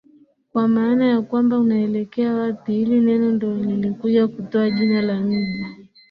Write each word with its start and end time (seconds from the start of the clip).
kwa 0.51 0.67
maana 0.67 1.05
ya 1.07 1.21
kwamba 1.21 1.59
unaelekea 1.59 2.33
wapi 2.33 2.71
hili 2.73 2.99
neno 2.99 3.31
ndo 3.31 3.55
lilikuja 3.57 4.27
kutoa 4.27 4.69
jina 4.69 5.01
la 5.01 5.19
Mji 5.21 5.89